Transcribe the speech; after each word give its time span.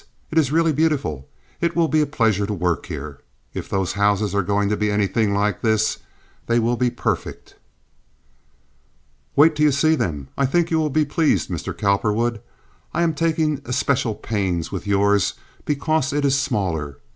It 0.31 0.39
is 0.39 0.51
really 0.51 0.73
beautiful. 0.73 1.27
It 1.61 1.75
will 1.75 1.87
be 1.87 2.01
a 2.01 2.07
pleasure 2.07 2.47
to 2.47 2.55
work 2.55 2.87
here. 2.87 3.19
If 3.53 3.69
those 3.69 3.93
houses 3.93 4.33
are 4.33 4.41
going 4.41 4.67
to 4.69 4.75
be 4.75 4.89
anything 4.89 5.31
like 5.35 5.61
this, 5.61 5.99
they 6.47 6.57
will 6.57 6.75
be 6.75 6.89
perfect." 6.89 7.53
"Wait 9.35 9.55
till 9.55 9.65
you 9.67 9.71
see 9.71 9.93
them. 9.93 10.29
I 10.35 10.47
think 10.47 10.71
you 10.71 10.79
will 10.79 10.89
be 10.89 11.05
pleased, 11.05 11.51
Mr. 11.51 11.71
Cowperwood. 11.77 12.41
I 12.95 13.03
am 13.03 13.13
taking 13.13 13.61
especial 13.63 14.15
pains 14.15 14.71
with 14.71 14.87
yours 14.87 15.35
because 15.65 16.13
it 16.13 16.25
is 16.25 16.35
smaller. 16.35 16.97